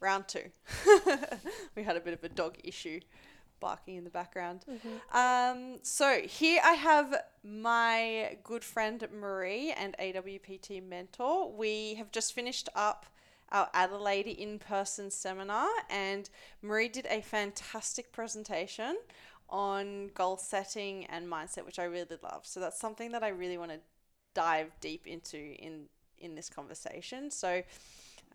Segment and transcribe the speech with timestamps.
[0.00, 0.44] round two.
[1.76, 3.00] we had a bit of a dog issue
[3.60, 4.64] barking in the background.
[5.12, 11.52] Um, so here I have my good friend Marie and AWPT mentor.
[11.52, 13.06] We have just finished up
[13.50, 16.28] our Adelaide in person seminar, and
[16.62, 18.96] Marie did a fantastic presentation
[19.48, 22.42] on goal setting and mindset, which I really love.
[22.44, 23.78] So that's something that I really want to
[24.34, 25.86] dive deep into in
[26.18, 27.30] in this conversation.
[27.30, 27.62] So,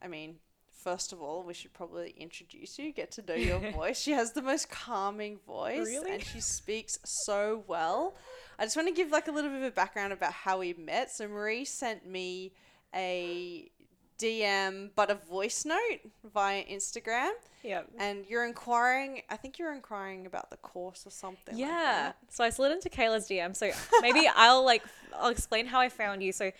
[0.01, 0.37] I mean,
[0.83, 3.99] first of all, we should probably introduce you, get to know your voice.
[3.99, 6.11] She has the most calming voice Really?
[6.13, 8.15] and she speaks so well.
[8.59, 10.73] I just want to give like a little bit of a background about how we
[10.73, 11.09] met.
[11.11, 12.53] So Marie sent me
[12.95, 13.69] a
[14.19, 15.99] DM but a voice note
[16.33, 17.31] via Instagram
[17.63, 17.81] Yeah.
[17.97, 21.55] and you're inquiring I think you're inquiring about the course or something.
[21.55, 21.67] like Yeah.
[22.13, 22.17] that.
[22.29, 23.55] so I slid into Kayla's DM.
[23.55, 24.83] So maybe I'll like
[25.17, 26.31] I'll explain how I found you.
[26.31, 26.51] So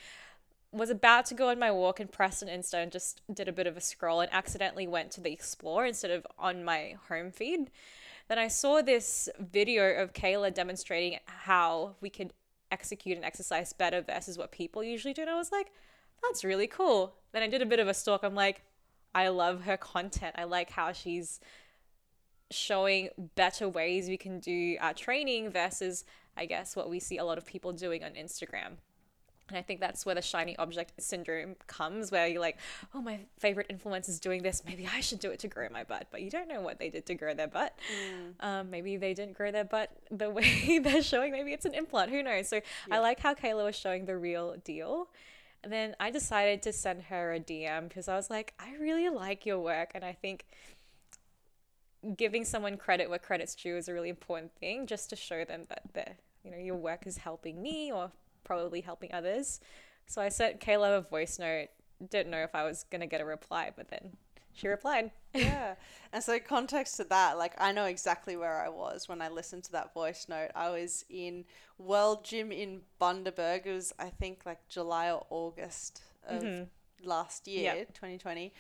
[0.74, 3.68] was about to go on my walk in Preston Insta and just did a bit
[3.68, 7.70] of a scroll and accidentally went to the explore instead of on my home feed.
[8.28, 12.34] Then I saw this video of Kayla demonstrating how we could
[12.72, 15.22] execute an exercise better versus what people usually do.
[15.22, 15.72] And I was like,
[16.24, 17.14] that's really cool.
[17.34, 18.24] Then I did a bit of a stalk.
[18.24, 18.64] I'm like,
[19.14, 20.36] I love her content.
[20.38, 21.40] I like how she's
[22.50, 27.26] showing better ways we can do our training versus, I guess, what we see a
[27.26, 28.78] lot of people doing on Instagram.
[29.50, 32.58] And I think that's where the shiny object syndrome comes, where you're like,
[32.96, 34.64] oh, my favorite influencer is doing this.
[34.66, 36.08] Maybe I should do it to grow my butt.
[36.12, 37.78] But you don't know what they did to grow their butt.
[38.40, 41.32] Um, maybe they didn't grow their butt the way they're showing.
[41.32, 42.10] Maybe it's an implant.
[42.12, 42.48] Who knows?
[42.48, 45.10] So I like how Kayla was showing the real deal.
[45.64, 49.10] And then I decided to send her a DM because I was like, I really
[49.10, 49.92] like your work.
[49.96, 50.46] And I think
[52.18, 55.64] giving someone credit where credit's due is a really important thing just to show them
[55.70, 56.06] that the
[56.44, 58.12] you know your work is helping me or
[58.44, 59.60] probably helping others
[60.06, 61.68] so i sent kayla a voice note
[62.10, 64.18] didn't know if i was going to get a reply but then
[64.54, 65.74] she replied yeah.
[66.12, 69.64] And so context to that, like I know exactly where I was when I listened
[69.64, 70.52] to that voice note.
[70.54, 71.46] I was in
[71.80, 73.66] World Gym in Bundaberg.
[73.66, 76.68] It was I think like July or August of
[77.04, 77.94] last year, Yep.
[77.96, 78.54] 2020.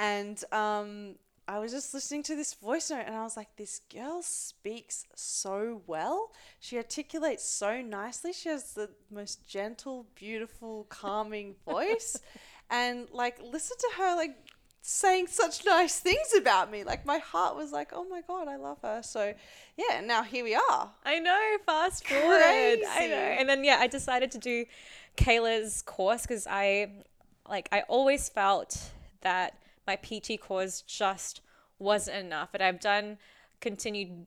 [0.00, 1.14] And um
[1.48, 5.06] I was just listening to this voice note and I was like, this girl speaks
[5.14, 6.32] so well.
[6.58, 8.32] She articulates so nicely.
[8.32, 12.18] She has the most gentle, beautiful, calming voice.
[12.70, 14.36] and like, listen to her, like,
[14.82, 16.82] saying such nice things about me.
[16.82, 19.02] Like, my heart was like, oh my God, I love her.
[19.04, 19.32] So,
[19.76, 20.90] yeah, now here we are.
[21.04, 22.40] I know, fast forward.
[22.42, 23.16] I know.
[23.16, 24.64] And then yeah, I decided to do
[25.16, 26.90] Kayla's course because I
[27.48, 28.90] like I always felt
[29.22, 29.54] that
[29.86, 31.40] my PT course just
[31.78, 32.50] wasn't enough.
[32.54, 33.18] And I've done
[33.60, 34.26] continued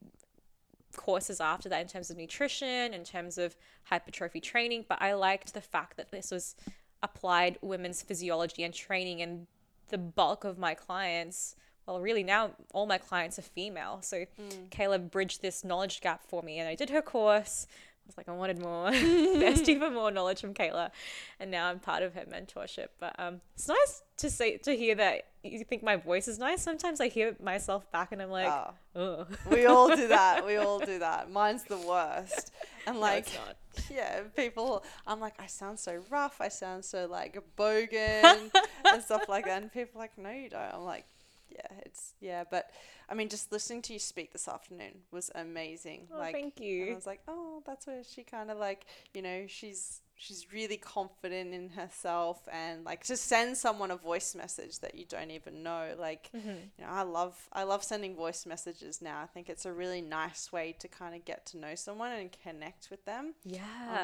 [0.95, 5.53] courses after that in terms of nutrition, in terms of hypertrophy training, but I liked
[5.53, 6.55] the fact that this was
[7.01, 9.47] applied women's physiology and training and
[9.89, 11.55] the bulk of my clients
[11.87, 14.69] well really now all my clients are female so mm.
[14.69, 17.67] Kayla bridged this knowledge gap for me and I did her course
[18.09, 20.91] was like I wanted more thirsty for more knowledge from Kayla
[21.39, 24.95] and now I'm part of her mentorship but um it's nice to see to hear
[24.95, 28.51] that you think my voice is nice sometimes I hear myself back and I'm like
[28.51, 28.73] Oh.
[28.95, 30.45] oh We all do that.
[30.45, 31.31] We all do that.
[31.31, 32.51] Mine's the worst.
[32.87, 33.55] And like, not.
[33.89, 36.41] yeah, people, I'm like, I sound so rough.
[36.41, 38.49] I sound so like bogan
[38.91, 39.61] and stuff like that.
[39.61, 40.73] And people are like, no, you don't.
[40.73, 41.05] I'm like,
[41.49, 42.43] yeah, it's, yeah.
[42.49, 42.69] But
[43.09, 46.07] I mean, just listening to you speak this afternoon was amazing.
[46.13, 46.91] Oh, like, thank you.
[46.91, 50.75] I was like, oh, that's where she kind of like, you know, she's, she's really
[50.75, 55.63] confident in herself and like to send someone a voice message that you don't even
[55.63, 56.49] know like Mm-hmm.
[56.77, 60.01] you know i love i love sending voice messages now i think it's a really
[60.01, 63.61] nice way to kind of get to know someone and connect with them yeah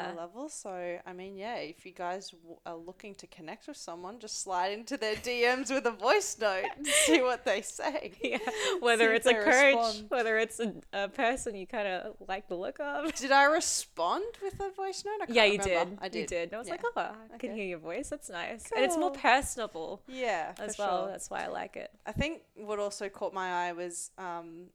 [0.08, 3.68] on a level so i mean yeah if you guys w- are looking to connect
[3.68, 7.60] with someone just slide into their dms with a voice note and see what they
[7.60, 8.38] say yeah
[8.80, 10.06] whether if it's a coach respond.
[10.10, 14.24] whether it's a, a person you kind of like the look of did i respond
[14.42, 15.90] with a voice note Yeah, you remember.
[15.90, 15.98] did.
[16.06, 16.42] I did You did.
[16.48, 18.08] And I was like, oh, I can hear your voice.
[18.08, 18.64] That's nice.
[18.74, 21.02] And it's more personable yeah for as well.
[21.04, 21.10] sure.
[21.12, 21.90] That's why I like it.
[22.06, 24.66] I think what also caught my eye was um,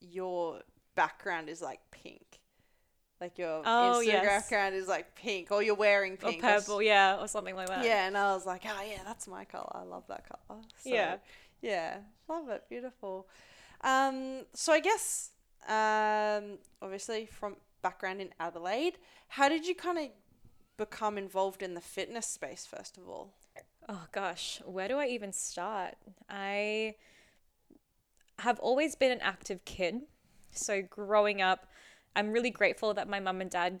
[0.00, 0.60] your
[0.94, 2.40] background is like pink.
[3.20, 4.24] Like your Oh, Instagram yes.
[4.42, 6.42] background is like pink, or you're wearing Or pink.
[6.44, 7.84] or s- purple, yeah, or something like that.
[7.84, 9.70] Yeah, and I was like, oh yeah, that's my color.
[9.72, 10.60] I love that color.
[10.82, 11.16] So, Yeah.
[11.62, 11.98] yeah,
[12.28, 12.64] love it.
[12.68, 13.26] Beautiful.
[13.82, 15.30] Um, so I guess
[15.68, 18.98] um, obviously from background in Adelaide,
[19.28, 20.08] how did you kind of
[20.76, 23.34] become involved in the fitness space first of all?
[23.88, 25.94] Oh gosh, where do I even start?
[26.28, 26.94] I
[28.38, 30.02] have always been an active kid.
[30.50, 31.66] So growing up,
[32.16, 33.80] I'm really grateful that my mum and dad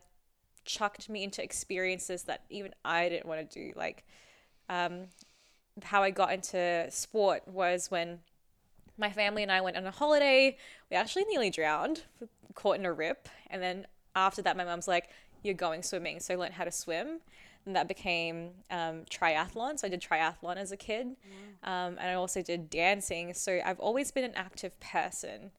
[0.64, 3.72] chucked me into experiences that even I didn't want to do.
[3.76, 4.04] Like
[4.68, 5.06] um,
[5.82, 8.20] how I got into sport was when
[8.96, 10.56] my family and I went on a holiday.
[10.90, 12.02] We actually nearly drowned,
[12.54, 13.28] caught in a rip.
[13.48, 15.10] And then after that, my mom's like,
[15.44, 16.18] You're going swimming.
[16.18, 17.20] So I learned how to swim.
[17.66, 19.78] And that became um, triathlon.
[19.78, 21.06] So I did triathlon as a kid.
[21.62, 23.32] Um, and I also did dancing.
[23.32, 25.52] So I've always been an active person.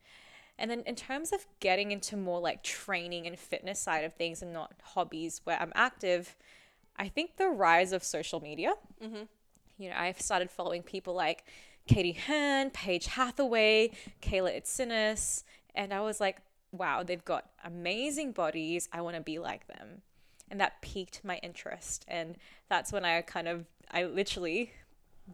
[0.60, 4.42] And then in terms of getting into more like training and fitness side of things
[4.42, 6.36] and not hobbies where I'm active,
[6.98, 8.74] I think the rise of social media.
[9.04, 9.24] Mm-hmm.
[9.78, 11.44] You know, I've started following people like
[11.88, 13.92] Katie Hearn, Paige Hathaway,
[14.22, 15.44] Kayla Itsines,
[15.76, 16.38] and I was like,
[16.78, 18.88] wow, they've got amazing bodies.
[18.92, 20.02] I want to be like them.
[20.50, 22.06] And that piqued my interest.
[22.08, 22.36] And
[22.70, 24.72] that's when I kind of, I literally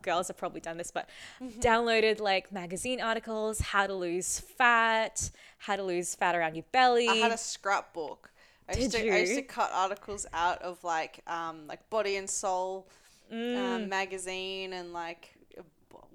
[0.02, 1.10] girls have probably done this, but
[1.42, 1.60] Mm-hmm.
[1.60, 7.10] downloaded like magazine articles, how to lose fat, how to lose fat around your belly.
[7.10, 8.32] I had a scrapbook.
[8.70, 12.16] I used, Did to, I used to cut articles out of like um, like Body
[12.16, 12.88] and Soul
[13.32, 13.58] Mm.
[13.58, 15.31] um, magazine and like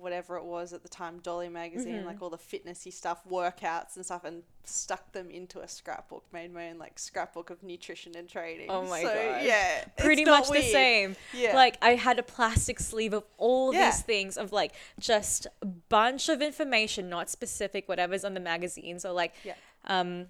[0.07, 2.07] whatever it was at the time, Dolly magazine, Mm-hmm.
[2.07, 6.23] like all the fitnessy stuff, workouts and stuff, and stuck them into a scrapbook.
[6.33, 8.69] Made my own like scrapbook of nutrition and training.
[8.71, 9.43] Oh my so, God.
[9.45, 11.17] Yeah, pretty much the same.
[11.35, 11.57] Yeah.
[11.57, 13.91] Like I had a plastic sleeve of all Yeah.
[13.91, 19.01] these things of like just a bunch of information, not specific, whatever's on the magazine.
[19.01, 19.55] So like Yeah.
[19.87, 20.27] um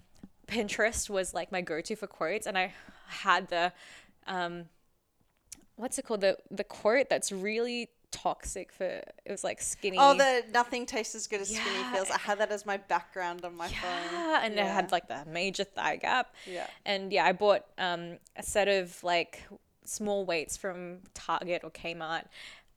[0.46, 2.72] Pinterest was like my go-to for quotes and I
[3.08, 3.72] had the
[4.26, 4.70] um
[5.76, 6.22] what's it called?
[6.22, 7.90] The the quote that's really
[8.22, 9.96] toxic for it was like skinny.
[10.00, 12.10] Oh, the nothing tastes as good as skinny feels.
[12.10, 14.12] I had that as my background on my phone.
[14.12, 16.34] yeah, and it had like the major thigh gap.
[16.46, 16.66] Yeah.
[16.84, 19.42] And yeah, I bought um, a set of like
[19.84, 22.24] small weights from Target or Kmart.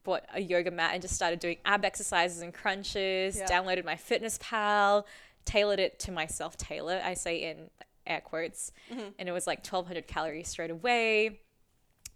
[0.04, 3.38] Bought a yoga mat and just started doing ab exercises and crunches.
[3.38, 3.46] Yeah.
[3.48, 5.04] Downloaded MyFitnessPal,
[5.46, 6.58] tailored it to myself.
[6.58, 7.70] Tailor, I say in
[8.08, 11.40] air quotes, and it was like 1,200 calories straight away.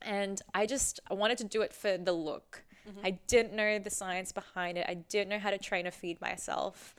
[0.02, 2.64] And I just I wanted to do it for the look.
[3.04, 4.86] I didn't know the science behind it.
[4.88, 6.96] I didn't know how to train or feed myself.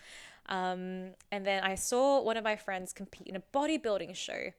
[0.47, 4.53] Um, and then I saw one of my friends compete in a bodybuilding show.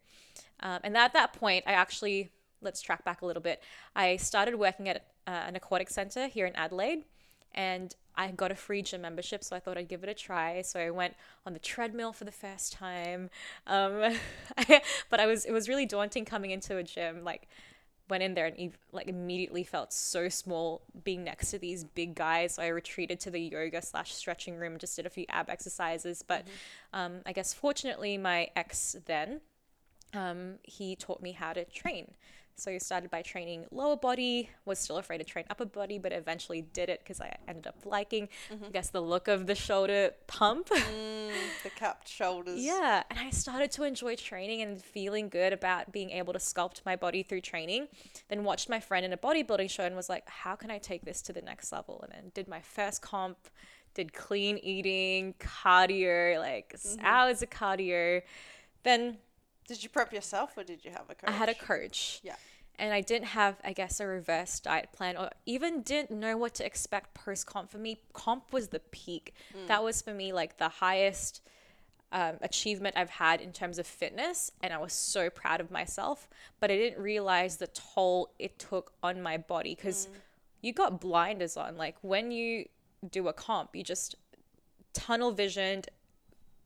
[0.61, 2.31] Um, and at that point, I actually,
[2.61, 3.61] let's track back a little bit.
[3.95, 7.03] I started working at uh, an aquatic center here in Adelaide
[7.55, 10.61] and I got a free gym membership, so I thought I'd give it a try.
[10.61, 13.29] So I went on the treadmill for the first time.
[13.65, 14.15] Um,
[15.09, 17.23] but I was, it was really daunting coming into a gym.
[17.23, 17.47] Like,
[18.09, 22.15] went in there and ev- like immediately felt so small being next to these big
[22.15, 22.55] guys.
[22.55, 26.23] So I retreated to the yoga slash stretching room, just did a few ab exercises.
[26.25, 26.45] But
[26.93, 29.41] um, I guess fortunately, my ex then
[30.13, 32.13] um, he taught me how to train.
[32.57, 36.13] So I started by training lower body, was still afraid to train upper body, but
[36.13, 40.11] eventually did it because I ended up liking, I guess, the look of the shoulder
[40.27, 40.69] pump.
[40.69, 41.31] Mm,
[41.63, 42.61] the cupped shoulders.
[42.61, 46.79] Yeah, and I started to enjoy training and feeling good about being able to sculpt
[46.85, 47.87] my body through training.
[48.29, 51.03] Then watched my friend in a bodybuilding show and was like, how can I take
[51.03, 51.99] this to the next level?
[52.03, 53.37] And then did my first comp,
[53.93, 58.21] did clean eating, cardio, like s- hours of cardio.
[58.83, 59.17] Then
[59.67, 61.29] Did you prep yourself or did you have a coach?
[61.29, 62.19] I had a coach.
[62.23, 62.35] Yeah.
[62.77, 66.53] And I didn't have, I guess, a reverse diet plan or even didn't know what
[66.55, 67.71] to expect post comp.
[67.71, 69.33] For me, comp was the peak.
[69.67, 71.41] That was for me like the highest
[72.11, 74.51] um, achievement I've had in terms of fitness.
[74.61, 76.27] And I was so proud of myself.
[76.59, 80.09] But I didn't realize the toll it took on my body because
[80.61, 81.77] you got blinders on.
[81.77, 82.65] Like when you
[83.09, 84.15] do a comp, you just
[84.91, 85.87] tunnel visioned,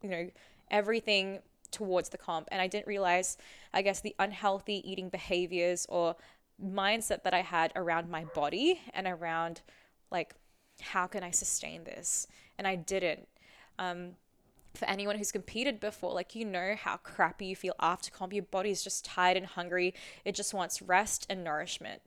[0.02, 0.30] you know,
[0.72, 1.40] everything
[1.72, 2.48] towards the comp.
[2.52, 3.38] And I didn't realize,
[3.74, 6.16] I guess, the unhealthy eating behaviors or
[6.64, 9.62] mindset that I had around my body and around,
[10.12, 10.36] like,
[10.82, 12.28] how can I sustain this?
[12.58, 13.28] And I didn't.
[13.78, 14.12] Um,
[14.76, 18.34] for anyone who's competed before, like you know how crappy you feel after comp.
[18.34, 19.94] Your body's just tired and hungry.
[20.26, 22.02] It just wants rest and nourishment.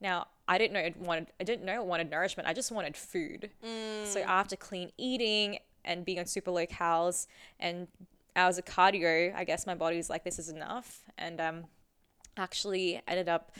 [0.00, 1.28] Now, I didn't know it wanted.
[1.40, 2.48] I didn't know it wanted nourishment.
[2.48, 3.50] I just wanted food.
[4.04, 7.28] So after clean eating and being on super low calories
[7.58, 7.88] and
[8.34, 11.64] hours of cardio, I guess my body was like, "This is enough," and um,
[12.36, 13.52] actually ended up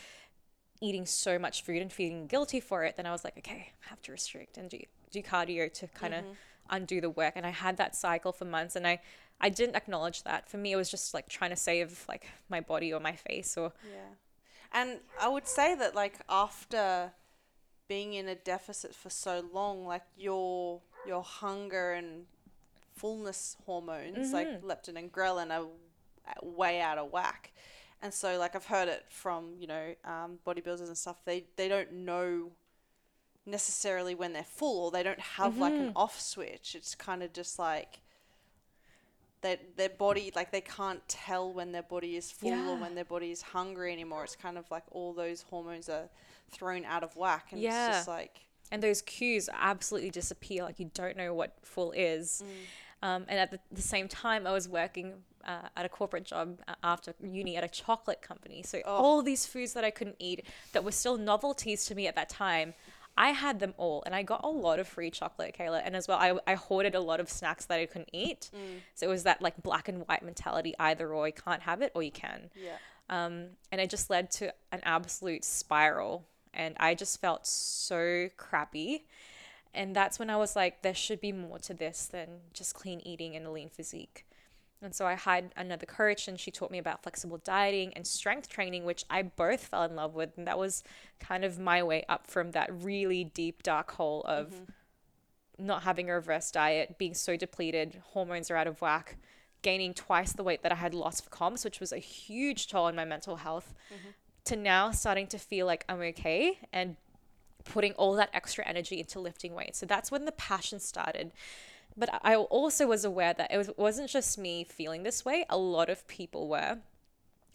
[0.81, 2.97] eating so much food and feeling guilty for it.
[2.97, 4.79] Then I was like, "Okay, I have to restrict and do
[5.11, 6.25] do cardio to kind of
[6.69, 8.99] undo the work." And I had that cycle for months, and I
[9.39, 10.49] I didn't acknowledge that.
[10.49, 13.57] For me, it was just like trying to save like my body or my face
[13.57, 14.15] or Yeah.
[14.71, 17.11] And I would say that like after
[17.87, 22.25] being in a deficit for so long, like your your hunger and
[22.95, 24.69] fullness hormones like mm-hmm.
[24.69, 25.67] leptin and ghrelin are
[26.41, 27.51] way out of whack.
[28.01, 31.67] And so like I've heard it from, you know, um, bodybuilders and stuff, they they
[31.67, 32.51] don't know
[33.45, 35.97] necessarily when they're full or they don't have like an mm-hmm.
[35.97, 36.75] off switch.
[36.75, 37.99] It's kind of just like
[39.41, 43.05] that their body like they can't tell when their body is full or when their
[43.05, 44.23] body is hungry anymore.
[44.23, 46.09] It's kind of like all those hormones are
[46.51, 47.87] thrown out of whack and Yeah.
[47.87, 50.63] it's just like and those cues absolutely disappear.
[50.63, 52.43] Like you don't know what full is.
[52.43, 52.49] Mm.
[53.03, 55.13] Um, and at the, the same time, I was working
[55.45, 58.63] uh, at a corporate job uh, after uni at a chocolate company.
[58.63, 62.15] So all these foods that I couldn't eat that were still novelties to me at
[62.15, 62.73] that time,
[63.17, 65.81] I had them all, and I got a lot of free chocolate, Kayla.
[65.85, 68.49] And as well, I, I hoarded a lot of snacks that I couldn't eat.
[68.95, 71.91] So it was that like black and white mentality: either or, you can't have it,
[71.93, 72.49] or you can.
[72.55, 72.77] Yeah.
[73.09, 76.25] Um, and it just led to an absolute spiral.
[76.53, 79.05] And I just felt so crappy.
[79.73, 83.01] And that's when I was like, there should be more to this than just clean
[83.05, 84.25] eating and a lean physique.
[84.83, 88.49] And so I hired another coach, and she taught me about flexible dieting and strength
[88.49, 90.37] training, which I both fell in love with.
[90.37, 90.83] And that was
[91.19, 95.65] kind of my way up from that really deep, dark hole of mm-hmm.
[95.65, 99.17] not having a reverse diet, being so depleted, hormones are out of whack,
[99.61, 102.85] gaining twice the weight that I had lost for comps, which was a huge toll
[102.85, 104.09] on my mental health, mm-hmm.
[104.45, 106.97] to now starting to feel like I'm okay and
[107.65, 109.79] putting all that extra energy into lifting weights.
[109.79, 111.31] So that's when the passion started.
[111.95, 115.57] But I also was aware that it was, wasn't just me feeling this way, a
[115.57, 116.79] lot of people were.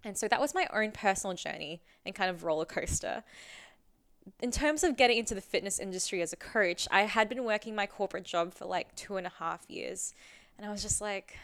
[0.04, 3.24] And so that was my own personal journey and kind of roller coaster.
[4.40, 7.74] In terms of getting into the fitness industry as a coach, I had been working
[7.74, 10.14] my corporate job for like two and a half years.
[10.56, 11.36] And I was just like,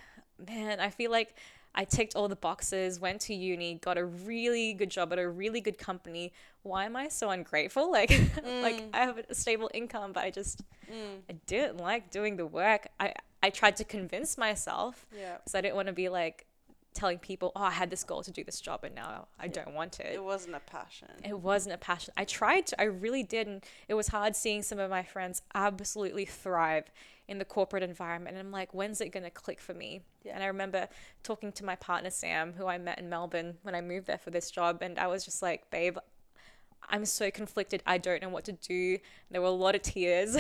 [0.47, 1.35] man, I feel like
[1.75, 5.29] I ticked all the boxes, went to uni, got a really good job at a
[5.29, 6.33] really good company.
[6.63, 7.91] Why am I so ungrateful?
[7.95, 8.89] Like, like mm.
[8.93, 11.21] I have a stable income, but I just mm.
[11.29, 12.89] I didn't like doing the work.
[12.99, 15.37] I I tried to convince myself Yeah.
[15.37, 16.47] because I didn't want to be like
[16.95, 19.75] telling people, oh, I had this goal to do this job, and now I don't
[19.75, 20.15] want it.
[20.15, 21.09] It wasn't a passion.
[21.25, 22.15] It wasn't a passion.
[22.17, 23.47] I tried to, I really did.
[23.47, 26.85] And it was hard seeing some of my friends absolutely thrive
[27.27, 28.37] in the corporate environment.
[28.37, 30.03] And I'm like, when's it going to click for me?
[30.23, 30.35] Yeah.
[30.35, 30.89] And I remember
[31.23, 34.31] talking to my partner, Sam, who I met in Melbourne when I moved there for
[34.31, 34.79] this job.
[34.81, 35.99] And I was just like, babe,
[36.89, 37.83] I'm so conflicted.
[37.87, 38.99] I don't know what to do.
[39.31, 40.37] There were a lot of tears,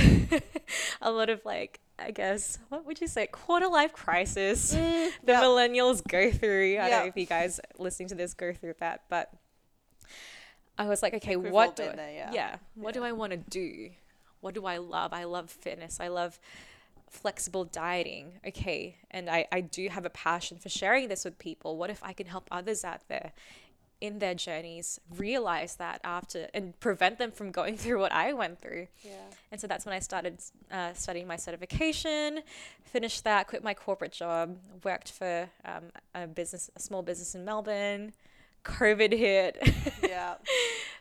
[1.03, 3.27] a lot of like, I guess, what would you say?
[3.29, 4.71] Quarter life crisis.
[4.71, 5.43] the Mm, yeah.
[5.43, 6.79] millennials go through.
[6.79, 9.31] I don't know if you guys listening to this go through that, but
[10.77, 12.57] I was like, okay, what do I, there, yeah.
[12.75, 13.91] what do I want to do?
[14.41, 15.13] What do I love?
[15.13, 16.01] I love fitness.
[16.01, 16.41] I love
[17.09, 18.41] flexible dieting.
[18.47, 21.77] Okay, and I I do have a passion for sharing this with people.
[21.77, 23.33] What if I can help others out there?
[24.05, 28.61] In their journeys realize that after and prevent them from going through what I went
[28.61, 28.89] through.
[29.03, 29.13] Yeah.
[29.51, 32.41] And so that's when I started uh, studying my certification,
[32.85, 35.85] finished that, quit my corporate job, worked for um,
[36.15, 38.13] a business, a small business in Melbourne.
[38.65, 39.59] COVID hit.
[40.03, 40.35] Yeah.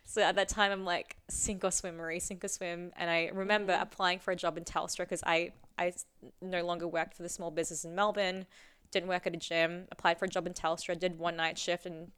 [0.05, 2.91] so at that time, I'm like, sink or swim, Marie, sink or swim.
[2.97, 5.93] And I remember applying for a job in Telstra because I I
[6.41, 8.45] no longer worked for the small business in Melbourne,
[8.91, 11.85] didn't work at a gym, applied for a job in Telstra, did one night shift
[11.85, 12.11] and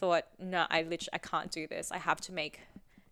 [0.00, 1.92] thought, no, I literally, I can't do this.
[1.92, 2.60] I have to make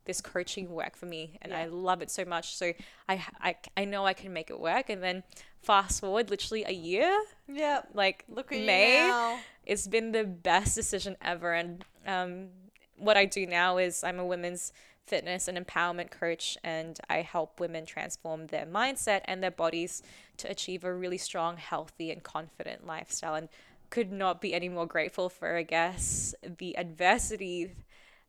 [0.04, 2.56] this coaching work for me and I love it so much.
[2.56, 2.72] So
[3.08, 4.88] I, I, I know I can make it work.
[4.88, 5.22] And then
[5.62, 7.14] fast forward literally a year,
[7.46, 7.82] Yeah.
[7.92, 11.52] like Look at May, it's been the best decision ever.
[11.52, 12.48] And um,
[12.96, 14.72] what I do now is I'm a women's
[15.04, 20.02] fitness and empowerment coach, and I help women transform their mindset and their bodies
[20.36, 23.34] to achieve a really strong, healthy, and confident lifestyle.
[23.34, 23.48] And
[23.90, 27.74] could not be any more grateful for, I guess, the adversity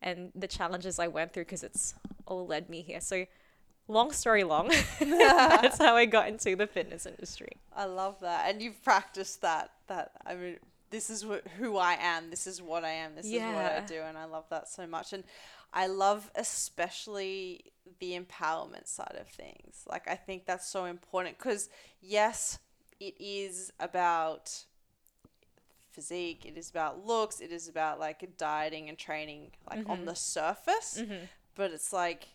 [0.02, 1.94] and the challenges I went through because it's
[2.26, 3.02] all led me here.
[3.02, 3.26] So,
[3.88, 7.58] long story long, that's how I got into the fitness industry.
[7.76, 9.72] I love that, and you've practiced that.
[9.88, 10.58] That I mean,
[10.90, 12.30] this is wh- who I am.
[12.30, 13.16] This is what I am.
[13.16, 15.14] This is what I do, and I love that so much.
[15.14, 15.24] And
[15.74, 17.66] I love especially
[18.00, 19.84] the empowerment side of things.
[19.88, 21.70] Like I think that's so important because
[22.02, 22.60] yes,
[23.00, 24.66] it is about
[25.92, 26.46] physique.
[26.46, 27.40] It is about looks.
[27.42, 31.02] It is about like dieting and training, like on the surface.
[31.56, 32.28] But it's like,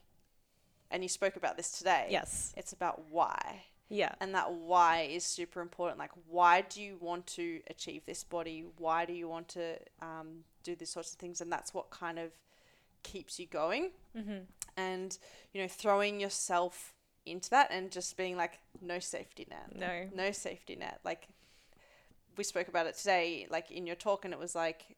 [0.91, 2.09] and you spoke about this today.
[2.11, 2.53] Yes.
[2.57, 4.15] It's about why Yeah.
[4.21, 8.65] and that why is super important like why do you want to achieve this body
[8.79, 12.19] why do you want to um, do these sorts of things and that's what kind
[12.19, 12.31] of
[13.03, 14.45] keeps you going Mm-hmm.
[14.77, 15.19] and
[15.53, 16.95] you know throwing yourself
[17.27, 20.09] into that and just being like no safety net No.
[20.15, 21.29] no safety net like
[22.37, 24.97] we spoke about it today like in your talk and it was like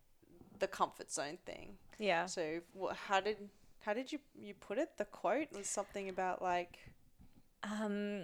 [0.59, 2.27] the comfort zone thing Yeah.
[2.27, 3.37] so what how did
[3.81, 6.79] how did you you put it the quote was something about like
[7.63, 8.23] Um,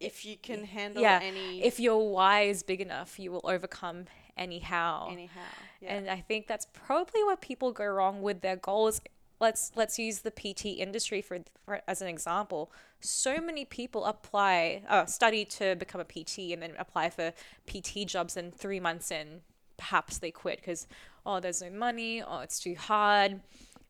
[0.00, 1.20] if you can handle yeah.
[1.22, 4.04] any if your why is big enough, you will overcome
[4.36, 5.08] anyhow.
[5.10, 5.40] anyhow
[5.80, 9.00] yeah And I think that's probably where people go wrong with their goals.
[9.44, 12.72] Let's let's use the PT industry for, for as an example.
[13.00, 17.32] So many people apply, uh, study to become a PT, and then apply for
[17.66, 18.36] PT jobs.
[18.36, 19.42] And three months in,
[19.76, 20.86] perhaps they quit because
[21.26, 23.40] oh, there's no money, oh, it's too hard.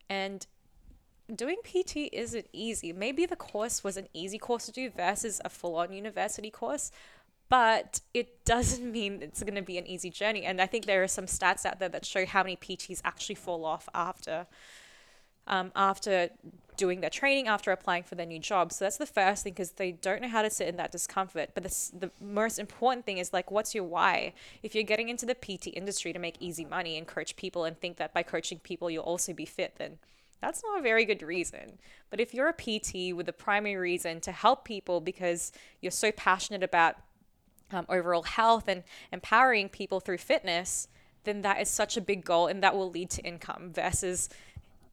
[0.08, 0.46] And
[1.34, 2.92] doing PT isn't easy.
[2.92, 6.90] Maybe the course was an easy course to do versus a full on university course,
[7.48, 10.44] but it doesn't mean it's going to be an easy journey.
[10.44, 13.36] And I think there are some stats out there that show how many PTs actually
[13.36, 14.46] fall off after.
[15.46, 16.30] Um, after
[16.76, 18.72] doing their training, after applying for their new job.
[18.72, 21.50] So that's the first thing because they don't know how to sit in that discomfort.
[21.54, 24.32] But the, the most important thing is like, what's your why?
[24.62, 27.78] If you're getting into the PT industry to make easy money and coach people and
[27.78, 29.98] think that by coaching people you'll also be fit, then
[30.40, 31.78] that's not a very good reason.
[32.10, 36.12] But if you're a PT with the primary reason to help people because you're so
[36.12, 36.96] passionate about
[37.72, 40.88] um, overall health and empowering people through fitness,
[41.24, 44.28] then that is such a big goal and that will lead to income versus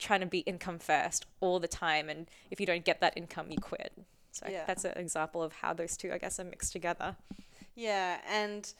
[0.01, 2.09] trying to be income first all the time.
[2.09, 3.93] And if you don't get that income, you quit.
[4.31, 4.65] So Yeah.
[4.65, 7.15] that's an example of how those two, I guess, are mixed together.
[7.75, 8.73] Yeah, and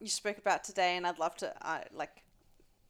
[0.00, 2.22] you spoke about today, and I'd love to, uh, like,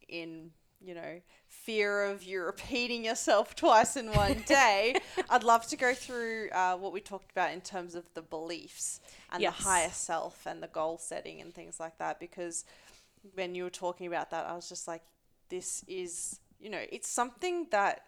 [0.08, 4.94] in you know, fear of you repeating yourself twice in one day,
[5.28, 8.98] I'd love to go through uh, what we talked about in terms of the beliefs
[9.30, 9.58] and Yes.
[9.58, 12.18] the higher self and the goal setting and things like that.
[12.18, 12.64] Because
[13.34, 15.02] when you were talking about that, I was just like,
[15.50, 18.02] this is, you know, it's something that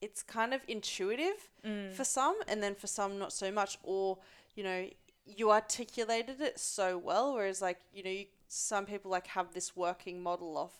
[0.00, 1.48] it's kind of intuitive
[1.88, 3.78] for some, and then for some, not so much.
[3.82, 4.18] Or,
[4.54, 4.88] you know,
[5.24, 9.74] you articulated it so well, whereas, like, you know, you, some people like have this
[9.76, 10.72] working model of,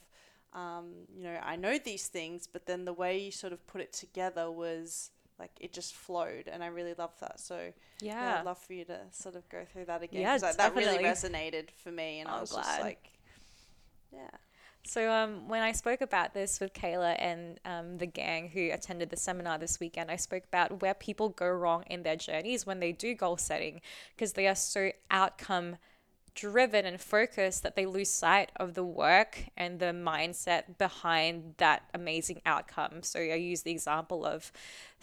[0.59, 3.81] um, you know, I know these things, but then the way you sort of put
[3.81, 7.41] it together was like it just flowed, and I really love that.
[7.41, 7.73] So
[8.21, 8.35] yeah, Yeah.
[8.35, 10.99] I'd love for you to sort of go through that again Yeah, because that, really
[10.99, 13.11] resonated for me, and I Oh, was just like,
[14.13, 14.31] yeah,
[14.87, 19.11] So um, when I spoke about this with Kayla and um, the gang who attended
[19.11, 22.79] the seminar this weekend, I spoke about where people go wrong in their journeys when
[22.79, 23.81] they do goal setting
[24.15, 25.77] because they are so outcome
[26.37, 31.83] driven and focused that they lose sight of the work and the mindset behind that
[31.93, 33.03] amazing outcome.
[33.03, 34.53] So I use the example of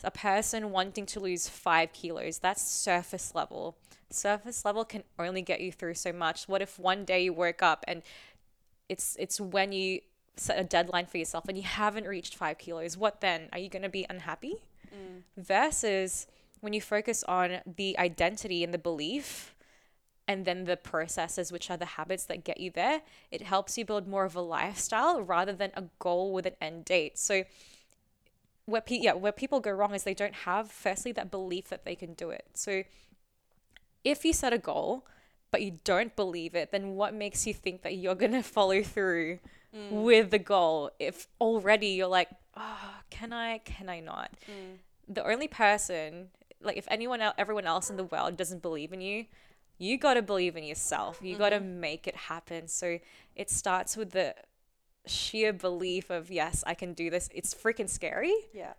[0.03, 2.37] a person wanting to lose five kilos.
[2.37, 3.75] That's surface level.
[4.11, 6.47] Surface level can only get you through so much.
[6.47, 8.03] What if one day you woke up and
[8.89, 10.01] it's it's when you
[10.35, 13.49] set a deadline for yourself and you haven't reached five kilos what then?
[13.51, 14.55] Are you going to be unhappy?
[14.87, 15.21] Mm.
[15.37, 16.27] Versus
[16.61, 19.53] when you focus on the identity and the belief
[20.27, 23.83] and then the processes which are the habits that get you there it helps you
[23.83, 27.17] build more of a lifestyle rather than a goal with an end date.
[27.17, 27.43] So
[28.65, 31.85] where pe- yeah where people go wrong is they don't have firstly that belief that
[31.85, 32.45] they can do it.
[32.53, 32.83] So
[34.03, 35.05] if you set a goal
[35.53, 38.81] but you don't believe it, then what makes you think that you're going to follow
[38.81, 39.37] through
[39.73, 39.91] mm.
[39.91, 44.31] with the goal if already you're like, oh, can I, can I not?
[44.49, 44.77] Mm.
[45.07, 48.99] The only person, like if anyone else, everyone else in the world doesn't believe in
[48.99, 49.25] you,
[49.77, 51.19] you got to believe in yourself.
[51.21, 51.79] You got to mm-hmm.
[51.79, 52.67] make it happen.
[52.67, 52.97] So
[53.35, 54.33] it starts with the
[55.05, 57.29] sheer belief of, yes, I can do this.
[57.31, 58.73] It's freaking scary, yeah,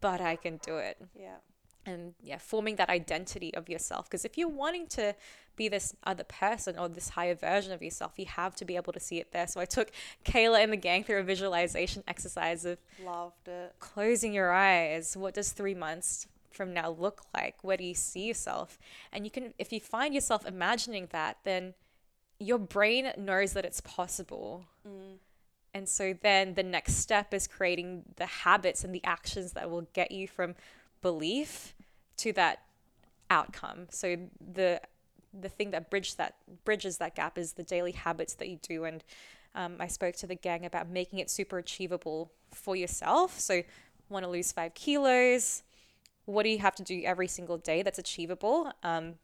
[0.00, 1.36] but I can do it yeah,
[1.84, 4.06] and yeah forming that identity of yourself.
[4.06, 5.14] Because if you're wanting to
[5.56, 8.92] be this other person or this higher version of yourself you have to be able
[8.92, 9.46] to see it there.
[9.46, 9.90] So i took
[10.24, 13.74] kayla and the gang through a visualization exercise of loved it.
[13.78, 15.16] closing your eyes.
[15.16, 17.56] What does three months from now look like?
[17.62, 18.78] Where do you see yourself?
[19.12, 21.74] And you can if you find yourself imagining that then
[22.38, 24.64] your brain knows that it's possible.
[24.86, 25.18] Mm.
[25.74, 29.86] And so then the next step is creating the habits and the actions that will
[29.94, 30.54] get you from
[31.02, 31.74] belief
[32.18, 32.62] to that
[33.30, 33.86] outcome.
[33.90, 34.80] So the
[35.38, 38.84] the thing that bridge that bridges that gap is the daily habits that you do.
[38.84, 39.02] And
[39.54, 43.38] um, I spoke to the gang about making it super achievable for yourself.
[43.38, 43.62] So
[44.08, 45.62] want to lose five kilos.
[46.26, 48.72] What do you have to do every single day that's achievable?
[48.82, 49.14] Um,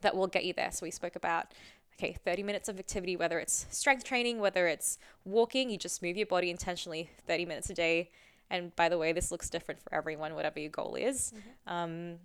[0.00, 0.72] that will get you there.
[0.72, 1.52] So we spoke about
[1.98, 6.16] okay, 30 minutes of activity, whether it's strength training, whether it's walking, you just move
[6.16, 8.10] your body intentionally 30 minutes a day.
[8.52, 11.32] And by the way, this looks different for everyone, whatever your goal is.
[11.66, 12.18] Um,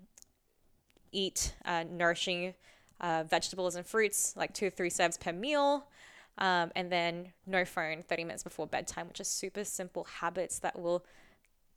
[1.12, 2.54] eat uh, nourishing
[3.00, 5.88] uh, vegetables and fruits, like two or three serves per meal.
[6.38, 10.78] Um, and then no phone 30 minutes before bedtime, which are super simple habits that
[10.78, 11.04] will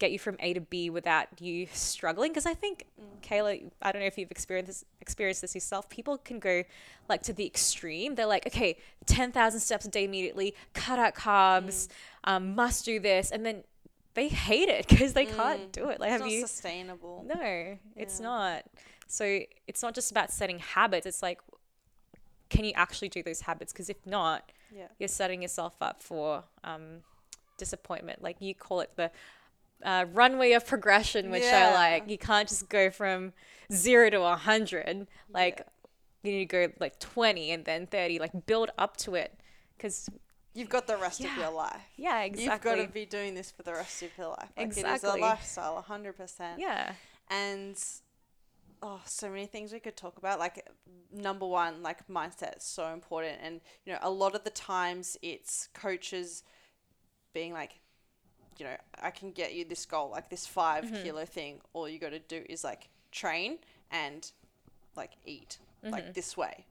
[0.01, 2.33] get you from A to B without you struggling.
[2.33, 2.87] Because I think,
[3.23, 5.89] Kayla, I don't know if you've experienced this, experienced this yourself.
[5.89, 6.65] People can go
[7.09, 8.17] like to the extreme.
[8.17, 11.89] They're like, okay, 10,000 steps a day immediately, cut out carbs,
[12.25, 13.31] um, must do this.
[13.31, 13.63] And then
[14.15, 16.01] they hate it because they can't do it.
[16.01, 16.41] Like, It's have not you?
[16.47, 17.25] sustainable.
[17.27, 18.65] No, it's not.
[19.07, 21.07] So it's not just about setting habits.
[21.07, 21.41] It's like,
[22.49, 23.73] can you actually do those habits?
[23.73, 24.87] Because if not, Yeah.
[24.99, 27.03] you're setting yourself up for um,
[27.59, 28.23] disappointment.
[28.23, 29.11] Like you call it the
[29.85, 32.09] uh, runway of progression, which I like.
[32.11, 33.33] You can't just go from
[33.73, 35.07] zero to a hundred.
[35.33, 35.65] Like
[36.23, 38.19] you need to go like twenty and then thirty.
[38.19, 39.39] Like build up to it,
[39.77, 40.09] because
[40.55, 41.81] You've got the rest of your life.
[41.97, 42.45] Yeah, exactly.
[42.71, 44.49] You've got to be doing this for the rest of your life.
[44.57, 45.21] Like It is a Exactly.
[45.21, 46.59] lifestyle, 100%.
[46.59, 46.93] yeah.
[47.29, 47.77] And
[48.83, 50.39] oh, so many things we could talk about.
[50.41, 50.69] Like
[51.13, 53.39] number one, like mindset is so important.
[53.43, 56.43] And you know, a lot of the times it's coaches
[57.33, 57.79] being like,
[58.59, 61.03] you know, I can get you this goal, like this 5 Mm-hmm.
[61.05, 61.61] kilo thing.
[61.73, 63.59] All you got to do is like train
[63.91, 64.31] and
[64.97, 65.93] like eat Mm-hmm.
[65.95, 66.67] like this way.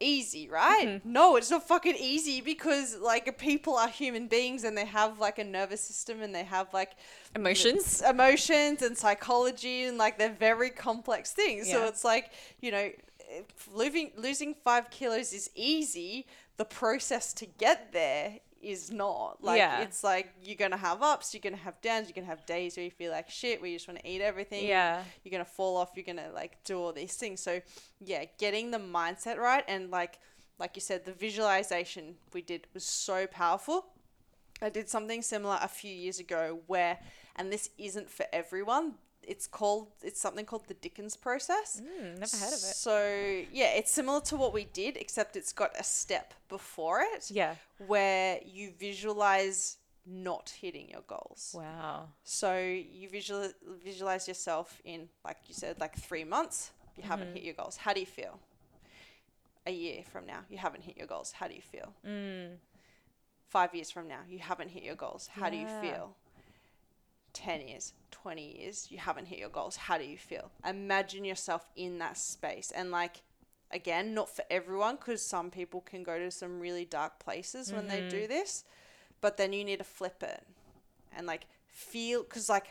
[0.00, 0.88] Easy, right?
[0.88, 1.12] Mm-hmm.
[1.12, 5.38] No, it's not fucking easy because like people are human beings and they have like
[5.38, 6.92] a nervous system and they have like
[7.36, 8.02] Emotions.
[8.08, 11.70] emotions and psychology and like they're very complex things.
[11.70, 17.46] So it's like, you know, if losing losing 5 kilos is easy, the process to
[17.46, 19.42] get there is not.
[19.42, 19.80] Like Yeah.
[19.82, 22.84] it's like you're to have ups, you're to have downs, you're to have days where
[22.84, 24.66] you feel like shit, where you just want to eat everything.
[24.66, 25.02] Yeah.
[25.24, 27.40] You're to fall off, you're to like do all these things.
[27.40, 27.60] So,
[28.00, 30.18] yeah, getting the mindset right and like
[30.58, 33.86] like you said the visualization we did was so powerful.
[34.62, 36.98] I did something similar a few years ago where,
[37.36, 38.94] and this isn't for everyone.
[39.22, 41.80] It's called it's something called the Dickens process.
[41.82, 42.76] Mm, never heard of it.
[42.86, 42.98] So
[43.52, 47.54] yeah, it's similar to what we did, except it's got a step before it Yeah.
[47.86, 51.54] where you visualize not hitting your goals.
[51.56, 52.08] Wow.
[52.24, 53.48] So you visual
[53.84, 56.70] visualize yourself in, like you said, like three months.
[56.96, 57.76] You haven't hit your goals.
[57.76, 58.38] How do you feel?
[59.66, 61.32] A year from now, you haven't hit your goals.
[61.32, 61.92] How do you feel?
[62.06, 62.56] Mm.
[63.48, 65.28] Five years from now, you haven't hit your goals.
[65.28, 66.16] How do you feel?
[67.32, 69.76] 10 years, 20 years, you haven't hit your goals.
[69.76, 70.50] How do you feel?
[70.68, 72.72] Imagine yourself in that space.
[72.74, 73.22] And, like,
[73.70, 77.88] again, not for everyone, because some people can go to some really dark places when
[77.88, 78.28] they do mm-hmm.
[78.28, 78.64] this,
[79.20, 80.42] but then you need to flip it
[81.16, 82.66] and, like, feel, because, like,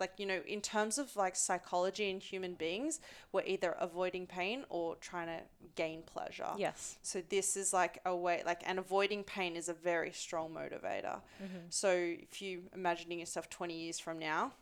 [0.00, 3.00] like you know in terms of like psychology and human beings
[3.32, 5.40] we're either avoiding pain or trying to
[5.74, 6.96] gain pleasure Yes.
[7.02, 11.20] so this is like a way, like, and avoiding pain is a very strong motivator.
[11.42, 11.66] Mm-hmm.
[11.70, 14.52] So if you imagining yourself 20 years from now,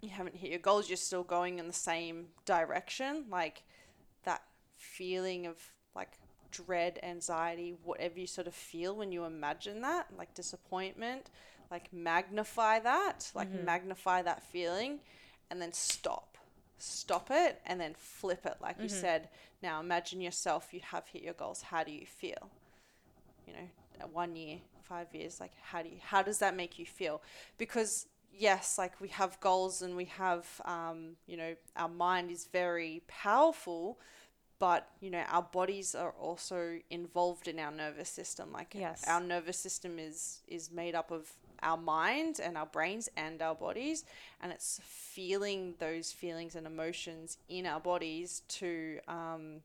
[0.00, 3.62] you haven't hit your goals, you're still going in the same direction, like
[4.24, 4.42] that
[4.76, 5.56] feeling of
[5.94, 6.18] like
[6.50, 11.30] dread, anxiety, whatever you sort of feel when you imagine that, like disappointment,
[11.72, 15.00] like magnify that, like magnify that feeling,
[15.50, 16.36] and then stop.
[16.78, 19.28] Stop it and then flip it, like you said.
[19.62, 21.62] Now imagine yourself, you have hit your goals.
[21.62, 22.50] How do you feel?
[23.46, 26.86] You know, one year, five years, like how do you, how does that make you
[26.86, 27.22] feel?
[27.58, 32.48] Because yes, like we have goals and we have, um, you know, our mind is
[32.52, 33.98] very powerful,
[34.58, 39.02] but you know our bodies are also involved in our nervous system like Yes.
[39.08, 41.32] our nervous system is is made up of
[41.62, 44.04] our minds and our brains and our bodies
[44.40, 49.60] and it's feeling those feelings and emotions in our bodies to um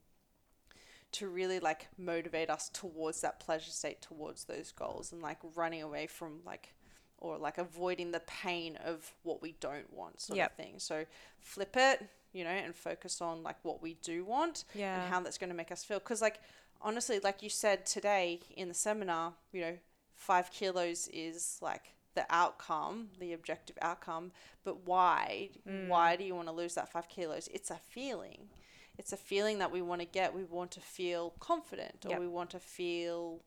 [1.14, 5.82] to really like motivate us towards that pleasure state towards those goals and like running
[5.82, 6.74] away from like
[7.18, 10.52] or like avoiding the pain of what we don't want sort Yep.
[10.52, 11.06] of thing so
[11.40, 15.02] flip it you know and focus on like what we do want Yeah.
[15.02, 16.40] and how that's going to make us feel because like
[16.82, 19.78] honestly like you said today in the seminar you know
[20.18, 24.32] five kilos is like the outcome the objective outcome
[24.64, 25.50] but why
[25.88, 27.48] why do you want to lose that five kilos?
[27.54, 28.50] It's a feeling.
[28.98, 30.34] It's a feeling that we want to get.
[30.34, 32.20] We want to feel confident or Yep.
[32.20, 33.40] we want to feel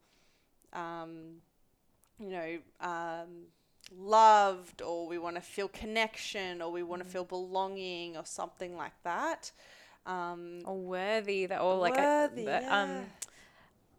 [0.72, 1.42] um,
[2.18, 3.46] you know um,
[3.96, 8.76] loved or we want to feel connection or we want to feel belonging or something
[8.76, 9.50] like that.
[10.06, 12.82] Um, Or worthy that or like Worthy, a, the, yeah.
[12.82, 13.06] um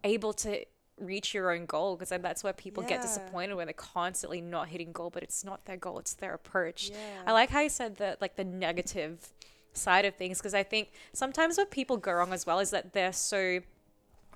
[0.03, 0.65] able to
[0.99, 4.91] reach your own goal because that's where people get disappointed when they're constantly not hitting
[4.91, 6.89] goal but it's not their goal it's their approach.
[6.89, 6.97] Yeah.
[7.25, 9.29] i like how you said that like the negative
[9.73, 12.93] side of things because i think sometimes what people go wrong as well is that
[12.93, 13.59] they're so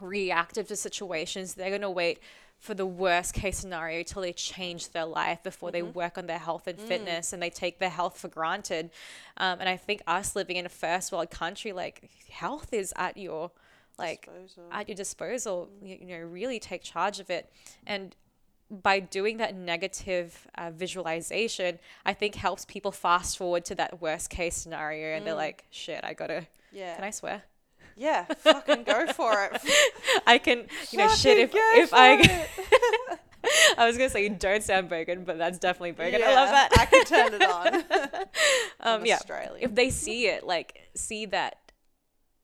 [0.01, 2.19] reactive to situations they're going to wait
[2.57, 6.39] for the worst case scenario till they change their life before they work on their
[6.39, 8.89] health and fitness and they take their health for granted.
[9.37, 13.17] Um, and i think us living in a first world country like health is at
[13.17, 13.51] your
[13.97, 14.63] like Disposal.
[14.71, 17.51] at your disposal you, you know really take charge of it.
[17.86, 18.15] And
[18.69, 24.31] by doing that negative uh, visualization i think helps people fast forward to that worst
[24.31, 26.95] case scenario and they're like shit i gotta yeah.
[26.95, 27.43] can i swear?
[27.95, 29.62] Yeah fucking go for it.
[30.27, 32.17] I can you know shit if, if i
[33.77, 36.69] i was gonna say you don't sound bogan but that's definitely bogan i love that.
[36.77, 37.84] I can turn it on.
[38.81, 39.15] Um yeah.
[39.15, 39.63] Australian.
[39.63, 41.60] if they see it like see that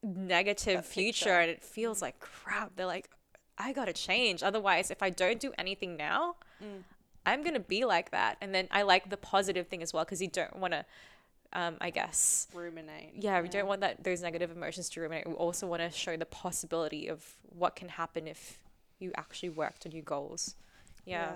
[0.04, 3.10] negative future and it feels like crap they're like
[3.58, 6.84] i gotta change otherwise if i don't do anything now Mm.
[7.26, 10.22] i'm gonna be like that and then i like the positive thing as well because
[10.22, 10.86] you don't want to
[11.54, 15.34] um i guess ruminate yeah, we don't want that those negative emotions to ruminate we
[15.34, 18.60] also want to show the possibility of what can happen if
[19.00, 20.54] you actually worked on your goals.
[21.06, 21.32] Yeah.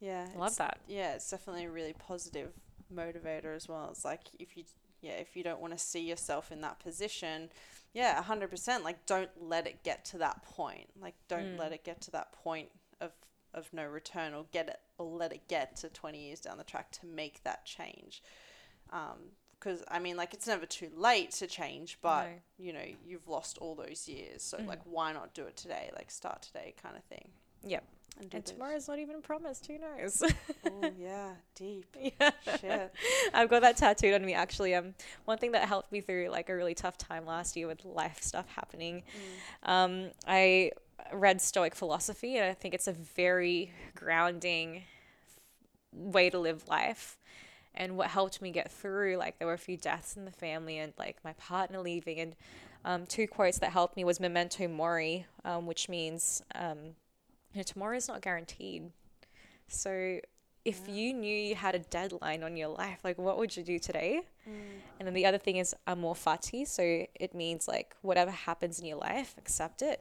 [0.00, 0.26] Yeah.
[0.34, 0.78] I love that.
[0.88, 2.50] Yeah, it's definitely a really positive
[2.90, 3.88] motivator as well.
[3.90, 4.64] It's like if you
[5.00, 7.50] yeah, if you don't want to see yourself in that position,
[7.92, 10.88] yeah, 100% like don't let it get to that point.
[11.00, 11.58] Like don't Mm.
[11.58, 13.12] let it get to that point of
[13.52, 16.64] of no return or get it or let it get to 20 years down the
[16.64, 18.22] track to make that change.
[18.90, 22.32] Um because I mean, like it's never too late to change, but No.
[22.56, 24.66] you know you've lost all those years, so Mhm.
[24.66, 25.90] like why not do it today?
[25.94, 27.30] Like start today, kind of thing.
[27.62, 27.84] Yep.
[28.18, 29.66] And, And tomorrow's not even promised.
[29.66, 30.22] Who knows?
[30.64, 32.30] Oh yeah, deep yeah.
[32.60, 32.92] shit.
[33.32, 34.74] I've got that tattooed on me actually.
[34.74, 34.94] Um,
[35.24, 38.22] one thing that helped me through like a really tough time last year with life
[38.22, 39.02] stuff happening.
[39.62, 40.72] Um, I
[41.12, 44.82] read Stoic philosophy, and I think it's a very grounding
[45.92, 47.18] way to live life.
[47.74, 50.78] And what helped me get through, like there were a few deaths in the family,
[50.78, 52.36] and like my partner leaving, and
[52.84, 56.94] um, two quotes that helped me was "Memento Mori," um, which means um,
[57.52, 58.90] you know tomorrow is not guaranteed.
[59.68, 60.20] So
[60.64, 63.78] if you knew you had a deadline on your life, like what would you do
[63.78, 64.22] today?
[64.98, 66.66] And then the other thing is amor fati.
[66.66, 70.00] So it means like whatever happens in your life, accept it.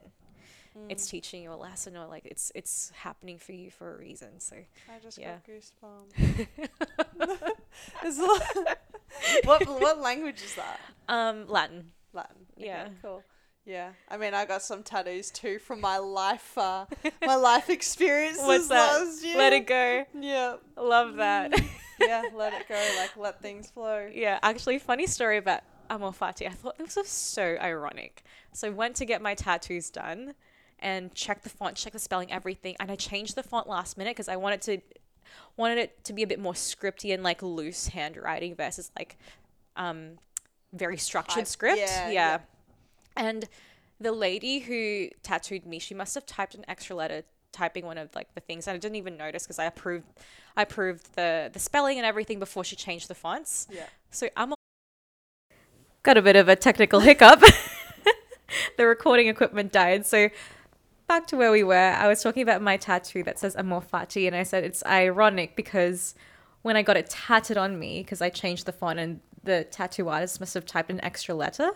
[0.90, 4.40] It's teaching you a lesson or like it's it's happening for you for a reason.
[4.40, 5.36] So I just Yeah.
[5.36, 6.48] got goosebumps.
[9.44, 10.80] What what language is that?
[11.08, 11.92] um Latin.
[12.14, 12.36] Latin.
[12.58, 12.88] Okay, Yeah.
[13.02, 13.24] cool.
[13.70, 16.86] Yeah, I mean, I got some tattoos too from my life, uh,
[17.24, 19.00] my life experiences What's that?
[19.00, 19.38] last year.
[19.38, 20.06] Let it go.
[20.20, 21.54] Yeah, Love that.
[22.00, 22.94] yeah, let it go.
[22.98, 24.10] Like let things flow.
[24.12, 26.48] yeah, actually funny story about amor fati.
[26.48, 28.24] I thought this was so ironic.
[28.54, 30.34] So I went to get my tattoos done
[30.80, 34.16] and checked the font, checked the spelling, everything, and I changed the font last minute
[34.16, 34.80] because I wanted to
[35.58, 39.16] wanted it to be a bit more scripty and like loose handwriting versus like
[39.76, 40.14] um
[40.74, 41.78] very structured script.
[41.78, 42.38] yeah, Yeah, yeah.
[43.20, 43.48] And
[44.00, 48.10] the lady who tattooed me, she must have typed an extra letter typing one of
[48.16, 50.06] like the things and I didn't even notice because I approved
[50.56, 53.68] I approved the the spelling and everything before she changed the fonts.
[53.72, 53.88] Yeah.
[54.12, 54.54] So I'm
[56.04, 57.42] got a bit of a technical hiccup.
[58.78, 60.06] the recording equipment died.
[60.06, 60.30] So
[61.08, 61.76] back to where we were.
[61.76, 65.56] I was talking about my tattoo that says Amor Fati, and I said it's ironic
[65.56, 66.16] because
[66.62, 70.08] when I got it tattooed on me, because I changed the font and the tattoo
[70.08, 71.72] artist must have typed an extra letter,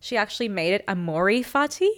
[0.00, 1.88] she actually made it Amori Fati.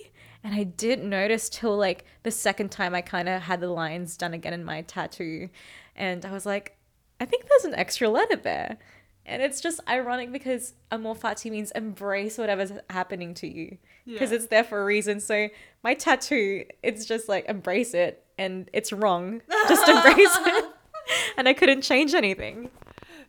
[0.43, 4.17] And I didn't notice till like the second time I kind of had the lines
[4.17, 5.51] done again in my tattoo.
[5.95, 6.77] And I was like,
[7.21, 8.79] I think there's an extra letter there.
[9.27, 14.37] And it's just ironic because amor fati means embrace whatever's happening to you because Yeah.
[14.37, 15.21] it's there for a reason.
[15.21, 15.49] So
[15.85, 19.43] my tattoo, it's just like embrace it and it's wrong.
[19.69, 20.65] Just embrace it.
[21.37, 22.71] And I couldn't change anything.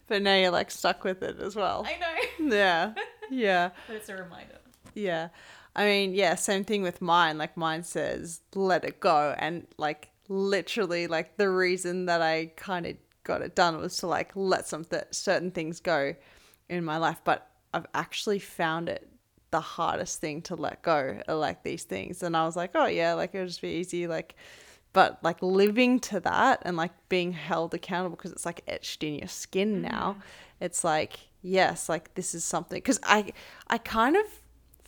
[0.08, 1.86] But now you're like stuck with it as well.
[1.86, 1.98] I
[2.40, 2.56] know.
[2.56, 2.94] Yeah,
[3.30, 3.70] yeah.
[3.88, 4.60] But it's a reminder.
[4.94, 5.30] Yeah.
[5.76, 7.38] I mean, yeah, same thing with mine.
[7.38, 9.36] Like mine says, let it go.
[9.38, 14.08] And like literally, like the reason that I kind of got it done was to
[14.08, 16.16] like let some th- certain things go
[16.70, 17.22] in my life.
[17.24, 19.08] But I've actually found it
[19.52, 22.24] the hardest thing to let go are like these things.
[22.24, 24.08] And I was like, oh yeah, like it'll just be easy.
[24.08, 24.36] Like,
[24.94, 29.16] but like living to that and like being held accountable because it's like etched in
[29.16, 30.18] your skin now.
[30.18, 30.24] Mm.
[30.62, 32.78] It's like, yes, like this is something.
[32.78, 33.32] Because I,
[33.68, 34.26] I kind of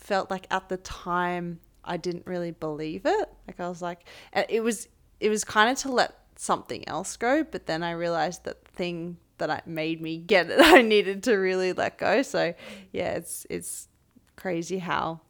[0.03, 3.29] felt like at the time I didn't really believe it.
[3.47, 4.05] Like I was like,
[4.49, 4.87] it was
[5.19, 9.17] it was kind of to let something else go, but then I realized that thing
[9.37, 12.21] that I made me get it, I needed to really let go.
[12.21, 12.53] So
[12.91, 13.87] yeah, it's it's
[14.35, 15.21] crazy how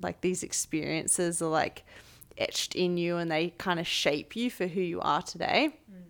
[0.00, 1.84] like these experiences are like
[2.38, 5.76] etched in you and they kind of shape you for who you are today.
[5.90, 6.02] Mm.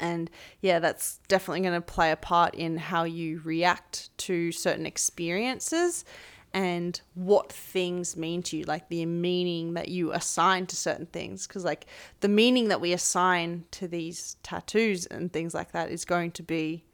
[0.00, 4.86] And yeah, that's definitely going to play a part in how you react to certain
[4.86, 6.04] experiences
[6.54, 11.46] and what things mean to you, like the meaning that you assign to certain things.
[11.46, 11.86] Because, like,
[12.20, 16.42] the meaning that we assign to these tattoos and things like that is going to
[16.42, 16.84] be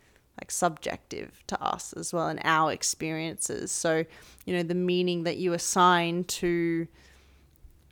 [0.40, 3.70] like subjective to us as well and our experiences.
[3.70, 4.04] So,
[4.44, 6.88] you know, the meaning that you assign to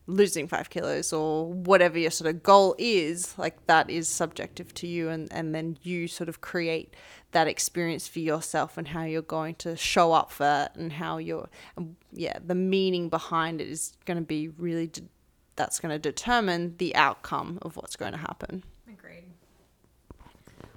[0.09, 4.89] losing five kilos or whatever your sort of goal is, like that is subjective to
[4.89, 5.09] you.
[5.09, 6.95] And, and then you sort of create
[7.33, 11.19] that experience for yourself and how you're going to show up for that and how
[11.19, 11.49] you're,
[12.13, 15.03] yeah, the meaning behind it is going to be really, de-
[15.57, 18.63] that's going to determine the outcome of what's going to happen.
[18.89, 19.25] Agreed.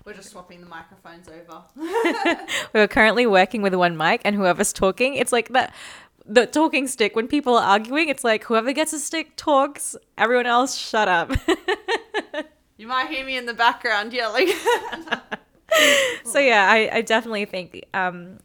[0.03, 1.63] We're just swapping the microphones over.
[2.73, 5.73] We're currently working with one mic, and whoever's talking, it's like that.
[6.27, 7.15] The talking stick.
[7.15, 9.95] When people are arguing, it's like whoever gets a stick talks.
[10.17, 11.31] Everyone else, shut up.
[12.77, 14.51] You might hear me in the background yelling.
[16.23, 18.39] so yeah, I, I definitely think um,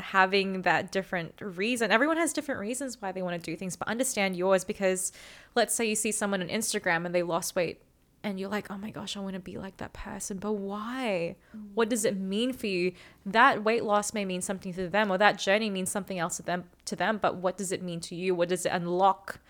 [0.00, 1.90] having that different reason.
[1.90, 5.12] Everyone has different reasons why they want to do things, but understand yours because
[5.54, 7.80] let's say you see someone on Instagram and they lost weight
[8.24, 10.38] and you're like, oh my gosh, I want to be like that person.
[10.38, 11.36] But why?
[11.74, 12.92] What does it mean for you?
[13.26, 16.42] That weight loss may mean something to them, or that journey means something else to
[16.42, 16.64] them.
[16.86, 18.34] To them, but what does it mean to you?
[18.34, 19.40] What does it unlock?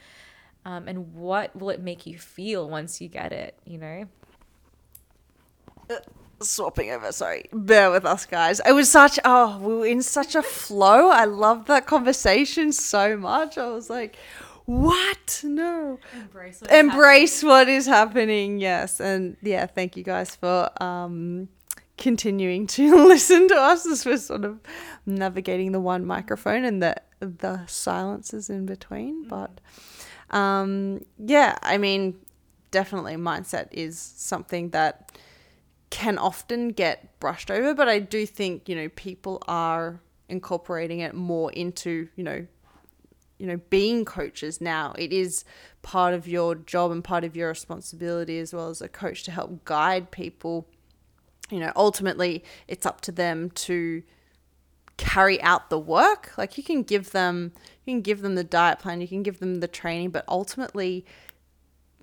[0.65, 3.57] Um, and what will it make you feel once you get it?
[3.65, 4.05] You know.
[5.89, 5.97] Uh,
[6.45, 7.13] swapping over.
[7.13, 8.61] Sorry, bear with us, guys.
[8.67, 11.09] It was such oh, we were in such a flow.
[11.09, 13.59] I loved that conversation so much.
[13.59, 14.17] I was like,
[14.67, 15.41] what?
[15.45, 15.99] No.
[16.15, 18.59] Embrace what, Embrace is, what is happening.
[18.59, 19.01] Yes.
[19.01, 21.49] And yeah, thank you guys for um,
[21.99, 24.61] continuing to listen to us as we're sort of
[25.07, 29.27] navigating the one microphone and the the silences in between.
[29.27, 29.29] Mm.
[29.29, 32.15] But um, yeah, I mean,
[32.71, 35.13] definitely mindset is something that
[35.95, 41.15] can often get brushed over, but I do think, you know, people are incorporating it
[41.15, 42.45] more into, you know,
[43.39, 44.95] you know being coaches now.
[44.99, 45.45] It is
[45.83, 49.31] part of your job and part of your responsibility as well as a coach to
[49.31, 50.67] help guide people.
[51.51, 54.03] You know ultimately it's up to them to
[54.97, 56.33] carry out the work.
[56.37, 57.53] Like you can give them
[57.85, 61.05] you can give them the diet plan you can give them the training but ultimately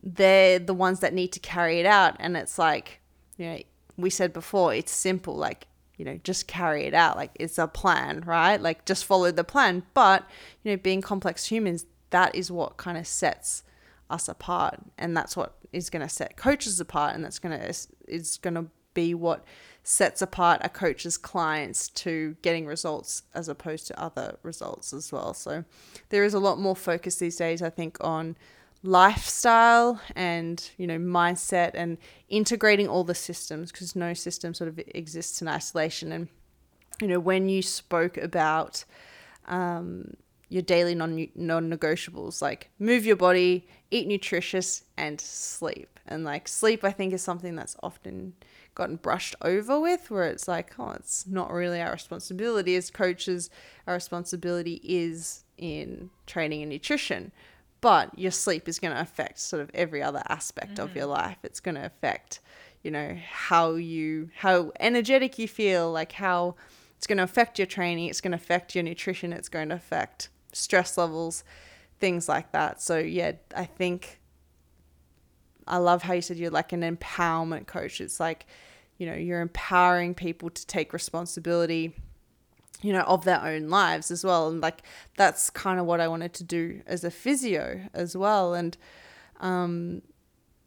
[0.04, 2.16] they're the ones that need to carry it out.
[2.20, 3.00] And it's like
[3.38, 3.60] you know
[3.98, 5.68] we said before it's simple like
[6.02, 7.16] you know, just carry it out.
[7.16, 8.60] Like it's a plan, right?
[8.60, 9.84] Like just follow the plan.
[9.94, 10.28] But,
[10.64, 13.62] you know, being complex humans, that is what kind of sets
[14.10, 14.80] us apart.
[14.98, 17.14] And that's what is going to set coaches apart.
[17.14, 17.68] And that's going to,
[18.08, 19.46] is going to be what
[19.84, 25.36] sets apart a coach's clients to getting results as opposed to other results as well.
[25.36, 25.66] So
[26.10, 28.38] there is a lot more focus these days, I think, on
[28.84, 31.98] lifestyle and you know mindset and
[32.30, 36.12] integrating all the systems because no system sort of exists in isolation.
[36.12, 36.28] And
[37.00, 38.84] you know when you spoke about
[39.48, 40.16] um,
[40.50, 45.88] your daily non non-negotiables like move your body eat nutritious and sleep.
[46.08, 48.34] And like sleep i think is something that's often
[48.76, 53.50] gotten brushed over with where it's like oh it's not really our responsibility as coaches.
[53.86, 57.32] Our responsibility is in training and nutrition
[57.82, 60.84] but your sleep is going to affect sort of every other aspect mm-hmm.
[60.84, 61.18] of your mm.
[61.18, 62.40] life it's going to affect
[62.84, 66.56] you know how you how energetic you feel like how
[66.98, 69.76] it's going to affect your training it's going to affect your nutrition it's going to
[69.76, 71.44] affect stress levels
[72.00, 74.20] things like that so yeah i think
[75.68, 78.46] i love how you said you're like an empowerment coach it's like
[78.98, 81.96] you know you're empowering people to take responsibility
[82.82, 84.50] you know, of their own lives as well.
[84.50, 84.82] And like
[85.18, 88.54] that's kind of what I wanted to do as a physio as well.
[88.54, 88.78] And,
[89.40, 90.02] um,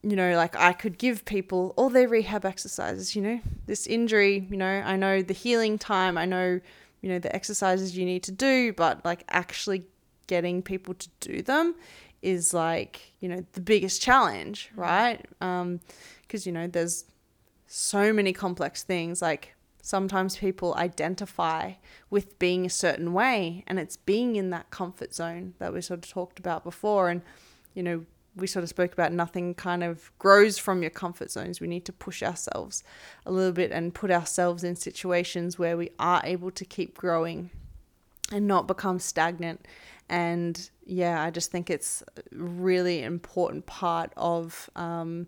[0.02, 4.46] you know, like I could give people all their rehab exercises, you know, this injury,
[4.50, 6.60] you know, I know the healing time, I know,
[7.00, 9.86] you know, the exercises you need to do, but like actually
[10.26, 11.74] getting people to do them
[12.22, 14.80] is like, you know, the biggest challenge, mm.
[14.80, 15.26] right?
[15.40, 15.80] Um,
[16.22, 17.04] because, you know, there's
[17.66, 19.53] so many complex things like
[19.84, 21.74] sometimes people identify
[22.08, 26.04] with being a certain way and it's being in that comfort zone that we sort
[26.04, 27.10] of talked about before.
[27.10, 27.20] And
[27.74, 31.60] you know we sort of spoke about nothing kind of grows from your comfort zones.
[31.60, 32.82] We need to push ourselves
[33.26, 37.50] a little bit and put ourselves in situations where we are able to keep growing
[38.32, 39.68] and not become stagnant.
[40.08, 45.26] And yeah i just think it's really important part of um,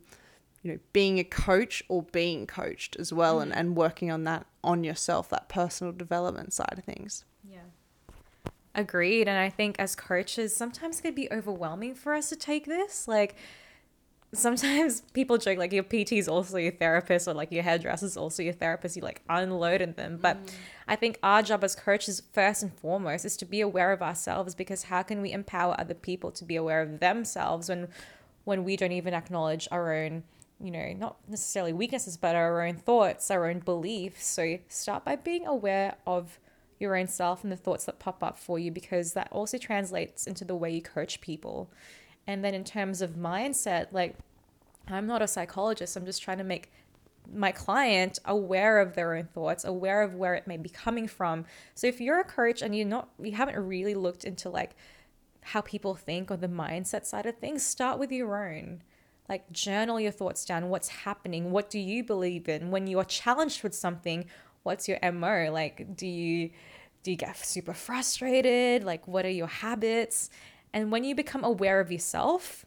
[0.62, 3.42] you know being a coach or being coached as well mm.
[3.42, 7.58] and, and working on that on yourself that personal development side of things yeah
[8.74, 12.66] agreed and i think as coaches sometimes it could be overwhelming for us to take
[12.66, 13.36] this like
[14.34, 18.16] sometimes people joke like your pt is also your therapist or like your hairdresser is
[18.16, 20.50] also your therapist you like unloaded them but mm.
[20.88, 24.54] i think our job as coaches first and foremost is to be aware of ourselves
[24.54, 27.88] because how can we empower other people to be aware of themselves when
[28.44, 30.22] when we don't even acknowledge our own
[30.60, 34.26] you know, not necessarily weaknesses, but our own thoughts, our own beliefs.
[34.26, 36.38] So start by being aware of
[36.78, 40.26] your own self and the thoughts that pop up for you because that also translates
[40.26, 41.70] into the way you coach people.
[42.26, 44.16] And then in terms of mindset, like
[44.88, 46.70] I'm not a psychologist, I'm just trying to make
[47.32, 51.44] my client aware of their own thoughts, aware of where it may be coming from.
[51.74, 54.74] So if you're a coach and you're not you haven't really looked into like
[55.42, 58.82] how people think or the mindset side of things, start with your own
[59.28, 63.62] like journal your thoughts down what's happening what do you believe in when you're challenged
[63.62, 64.24] with something
[64.62, 66.50] what's your mo like do you
[67.02, 70.30] do you get super frustrated like what are your habits
[70.72, 72.66] and when you become aware of yourself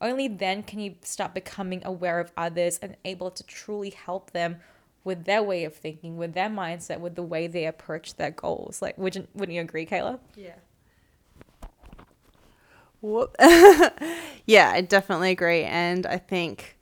[0.00, 4.56] only then can you start becoming aware of others and able to truly help them
[5.04, 8.80] with their way of thinking, with their mindset, with the way they approach their goals.
[8.82, 10.18] Like, wouldn't wouldn't you agree, Kayla?
[10.34, 10.54] Yeah.
[13.04, 13.36] Whoop.
[14.46, 15.64] yeah, I definitely agree.
[15.64, 16.78] And I think,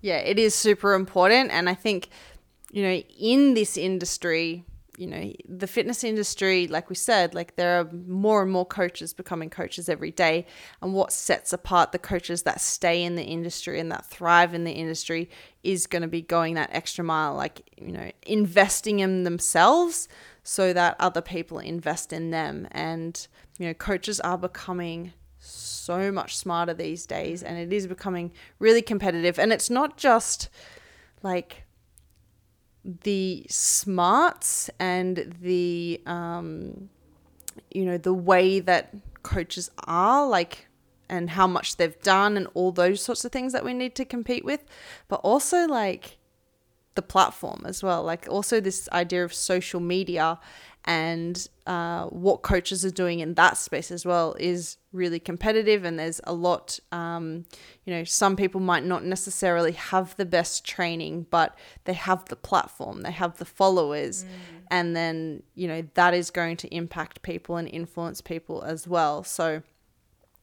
[0.00, 1.50] yeah, it is super important.
[1.50, 2.08] And I think,
[2.72, 4.64] you know, in this industry,
[4.96, 9.12] you know, the fitness industry, like we said, like there are more and more coaches
[9.12, 10.46] becoming coaches every day.
[10.80, 14.64] And what sets apart the coaches that stay in the industry and that thrive in
[14.64, 15.28] the industry
[15.62, 20.08] is going to be going that extra mile, like, you know, investing in themselves
[20.42, 22.66] so that other people invest in them.
[22.70, 25.12] And, you know, coaches are becoming
[25.88, 29.38] so much smarter these days and it is becoming really competitive.
[29.38, 30.48] And it's not just
[31.22, 31.64] like,
[33.04, 36.88] the smarts and the um,
[37.70, 40.68] you know the way that coaches are like
[41.08, 44.04] and how much they've done and all those sorts of things that we need to
[44.04, 44.64] compete with
[45.08, 46.17] but also like
[46.98, 50.36] the platform as well like also this idea of social media
[50.84, 55.96] and uh, what coaches are doing in that space as well is really competitive and
[55.96, 57.44] there's a lot um,
[57.84, 62.36] you know some people might not necessarily have the best training but they have the
[62.36, 64.28] platform they have the followers mm.
[64.72, 69.22] and then you know that is going to impact people and influence people as well
[69.22, 69.62] so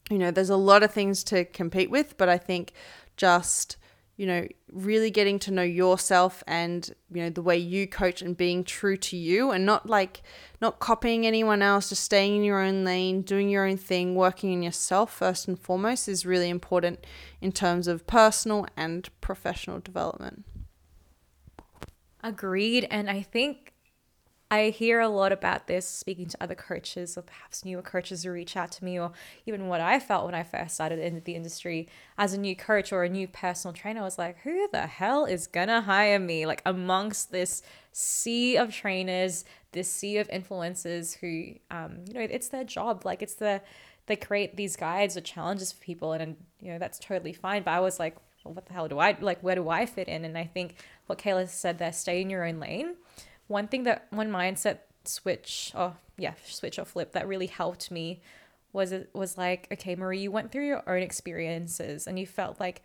[0.08, 2.72] you know there's a lot of things to compete with but i think
[3.18, 3.76] just
[4.16, 8.36] you know, really getting to know yourself and, you know, the way you coach and
[8.36, 10.22] being true to you and not like,
[10.60, 14.52] not copying anyone else, just staying in your own lane, doing your own thing, working
[14.52, 17.04] in yourself first and foremost is really important
[17.42, 20.44] in terms of personal and professional development.
[22.22, 22.88] Agreed.
[22.90, 23.74] And I think
[24.48, 28.30] I hear a lot about this speaking to other coaches or perhaps newer coaches who
[28.30, 29.10] reach out to me, or
[29.44, 32.92] even what I felt when I first started in the industry as a new coach
[32.92, 34.02] or a new personal trainer.
[34.02, 36.46] I was like, who the hell is gonna hire me?
[36.46, 42.48] Like, amongst this sea of trainers, this sea of influencers who, um, you know, it's
[42.48, 43.04] their job.
[43.04, 43.60] Like, it's the,
[44.06, 47.64] they create these guides or challenges for people, and, and you know, that's totally fine.
[47.64, 50.06] But I was like, well, what the hell do I, like, where do I fit
[50.06, 50.24] in?
[50.24, 50.76] And I think
[51.06, 52.94] what Kayla said there, stay in your own lane
[53.48, 58.20] one thing that one mindset switch or yeah switch or flip that really helped me
[58.72, 62.58] was it was like okay marie you went through your own experiences and you felt
[62.58, 62.82] like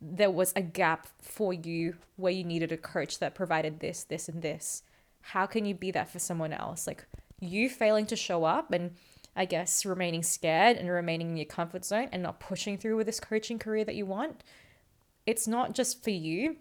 [0.00, 4.28] there was a gap for you where you needed a coach that provided this this
[4.28, 4.82] and this.
[5.22, 6.86] How can you be that for someone else?
[6.86, 7.06] Like
[7.40, 8.92] you failing to show up and
[9.36, 13.06] i guess remaining scared and remaining in your comfort zone and not pushing through with
[13.06, 14.44] this coaching career that you want
[15.26, 16.56] it's not just for you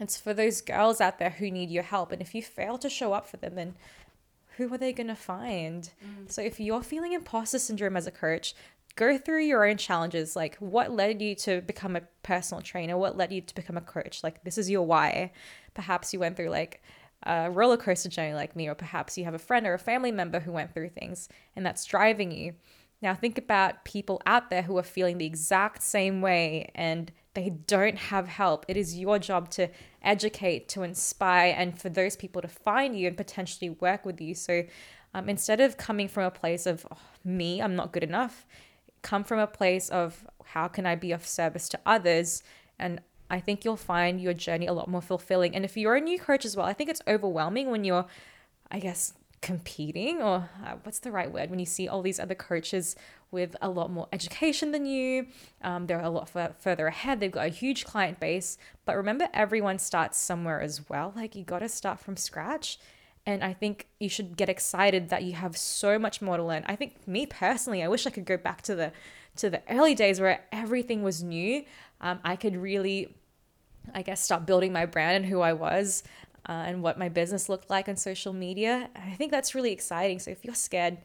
[0.00, 2.12] it's for those girls out there who need your help.
[2.12, 3.74] And if you fail to show up for them, then
[4.56, 5.90] who are they going to find?
[6.04, 6.30] Mm.
[6.30, 8.54] So if you're feeling imposter syndrome as a coach,
[8.96, 10.36] go through your own challenges.
[10.36, 12.96] Like, what led you to become a personal trainer?
[12.96, 14.22] What led you to become a coach?
[14.22, 15.32] Like, this is your why.
[15.74, 16.82] Perhaps you went through like
[17.24, 20.12] a roller coaster journey like me, or perhaps you have a friend or a family
[20.12, 22.54] member who went through things and that's driving you.
[23.02, 27.50] Now, think about people out there who are feeling the exact same way and they
[27.50, 28.64] don't have help.
[28.68, 29.68] It is your job to
[30.02, 34.34] educate, to inspire, and for those people to find you and potentially work with you.
[34.34, 34.64] So
[35.14, 38.46] um, instead of coming from a place of oh, me, I'm not good enough,
[39.02, 42.42] come from a place of how can I be of service to others?
[42.78, 43.00] And
[43.30, 45.54] I think you'll find your journey a lot more fulfilling.
[45.54, 48.06] And if you're a new coach as well, I think it's overwhelming when you're,
[48.70, 51.50] I guess, competing or uh, what's the right word?
[51.50, 52.96] When you see all these other coaches
[53.30, 55.26] with a lot more education than you
[55.62, 59.28] um, they're a lot f- further ahead they've got a huge client base but remember
[59.32, 61.12] everyone starts somewhere as well.
[61.14, 62.78] Like you got to start from scratch
[63.26, 66.64] and i think you should get excited that you have so much more to learn.
[66.66, 68.92] I think me personally i wish i could go back to the
[69.36, 71.64] to the early days where everything was new.
[72.00, 73.14] Um, i could really
[73.94, 76.02] I guess start building my brand and who I was
[76.48, 78.90] uh, and what my business looked like on social media.
[78.96, 80.18] I think that's really exciting.
[80.18, 80.98] So if you're scared,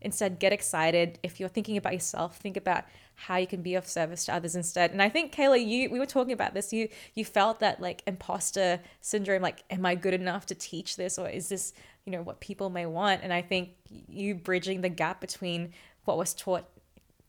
[0.00, 1.18] instead get excited.
[1.22, 2.84] If you're thinking about yourself, think about
[3.14, 4.92] how you can be of service to others instead.
[4.92, 6.72] And I think Kayla, you we were talking about this.
[6.72, 11.18] You you felt that like imposter syndrome, like, am I good enough to teach this,
[11.18, 11.72] or is this
[12.06, 13.22] you know what people may want?
[13.22, 13.70] And I think
[14.08, 15.72] you bridging the gap between
[16.04, 16.64] what was taught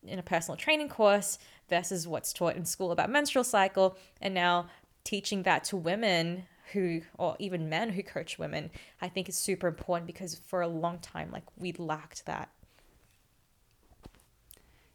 [0.04, 1.38] in a personal training course
[1.70, 4.68] versus what's taught in school about menstrual cycle, and now
[5.04, 8.70] teaching that to women who or even men who coach women
[9.02, 12.50] i think is super important because for a long time like we lacked that.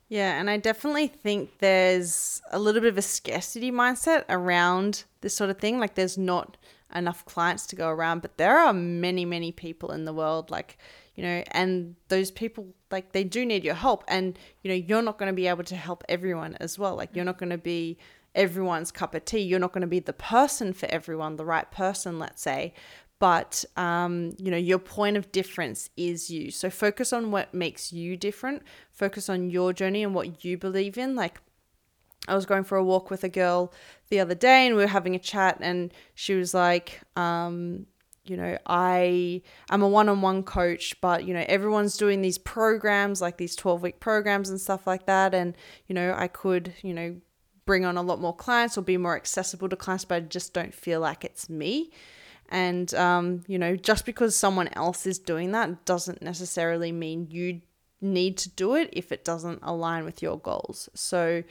[0.09, 5.35] Yeah and i definitely think there's a little bit of a scarcity mindset around this
[5.35, 5.81] sort of thing.
[5.81, 6.57] Like there's not
[6.95, 10.79] enough clients to go around but there are many many people in the world like
[11.17, 14.05] you know and those people like they do need your help.
[14.07, 16.95] And you know you're not going to be able to help everyone as well.
[16.95, 17.99] Like you're not going to be
[18.37, 19.41] everyone's cup of tea.
[19.41, 22.75] You're not going to be the person for everyone, the right person, let's say.
[23.19, 26.51] But, um, you know, your point of difference is you.
[26.51, 28.63] So focus on what makes you different.
[28.93, 31.17] Focus on your journey and what you believe in.
[31.17, 31.41] Like,
[32.29, 33.73] I was going for a walk with a girl
[34.11, 37.87] the other day and we were having a chat, and she was like, um,
[38.25, 42.39] you know, I am a one on one coach, but, you know, everyone's doing these
[42.39, 45.35] programs, like these 12 week programs and stuff like that.
[45.35, 45.57] And,
[45.87, 47.17] you know, I could, you know,
[47.67, 50.55] bring on a lot more clients or be more accessible to clients, but I just
[50.55, 51.91] don't feel like it's me.
[52.49, 57.61] And, um, you know, just because someone else is doing that doesn't necessarily mean you
[58.01, 60.89] need to do it if it doesn't align with your goals.
[60.95, 61.43] So,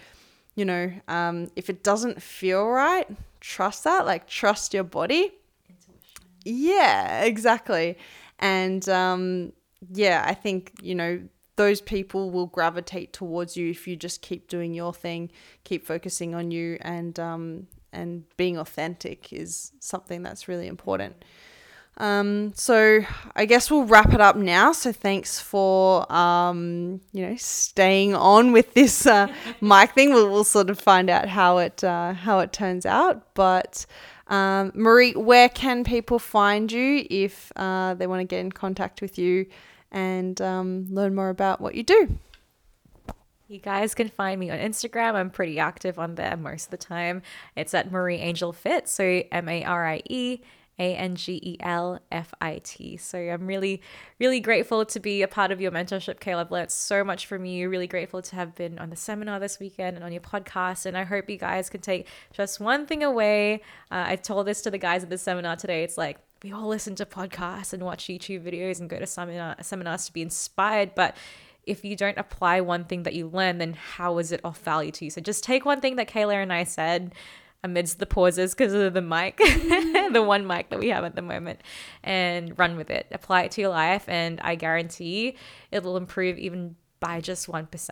[0.55, 3.07] you know, um, if it doesn't feel right,
[3.41, 5.33] trust that, like, trust your body
[5.69, 6.25] Intuition.
[6.45, 7.97] yeah, exactly.
[8.39, 9.51] And um,
[9.91, 11.21] yeah, I think, you know,
[11.55, 15.31] those people will gravitate towards you if you just keep doing your thing,
[15.63, 21.15] keep focusing on you and um, and being authentic is something that's really important.
[21.97, 23.05] Um, so
[23.37, 24.73] I guess we'll wrap it up now.
[24.73, 29.27] So thanks for um, you know staying on with this uh,
[29.61, 30.13] mic thing.
[30.13, 33.85] We'll, we'll sort of find out how it uh, how it turns out, but.
[34.27, 38.99] Um, Marie, where can people find you if uh, they want to get in contact
[38.99, 39.45] with you
[39.95, 42.19] and um, learn more about what you do?
[43.47, 45.13] You guys can find me on Instagram.
[45.13, 47.21] I'm pretty active on there most of the time.
[47.55, 50.41] It's at Marie Angel Fit, so M A R I E
[50.77, 52.97] a N G E L F I T.
[52.97, 53.81] So I'm really,
[54.19, 56.41] really grateful to be a part of your mentorship, Kayla.
[56.41, 57.69] I've learned so much from you.
[57.69, 60.85] Really grateful to have been on the seminar this weekend and on your podcast.
[60.85, 63.61] And I hope you guys can take just one thing away.
[63.91, 65.83] Uh, I told this to the guys at the seminar today.
[65.83, 69.55] It's like, we all listen to podcasts and watch YouTube videos and go to seminar,
[69.63, 70.93] seminars to be inspired.
[70.93, 71.17] But
[71.65, 74.91] if you don't apply one thing that you learn, then how is it of value
[74.91, 75.09] to you?
[75.09, 77.15] So just take one thing that Kayla and I said
[77.63, 81.23] amidst the pauses because of the mic, the one mic that we have at the
[81.23, 81.61] moment,
[82.03, 83.07] and run with it.
[83.11, 85.37] Apply it to your life, and I guarantee
[85.71, 87.89] it'll improve even by just 1%.